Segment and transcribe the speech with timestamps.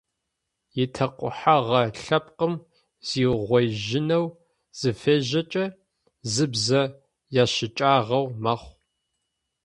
[0.81, 2.53] Итэкъухьэгъэ лъэпкъым
[3.07, 4.25] зиугъоижьынэу
[4.79, 5.65] зыфежьэкӏэ
[6.31, 6.81] зы бзэ
[7.41, 8.73] ящыкӏагъэу мэхъу.